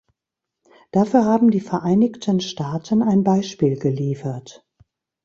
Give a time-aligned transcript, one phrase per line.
[0.91, 4.65] Dafür haben die Vereinigten Staaten ein Beispiel geliefert.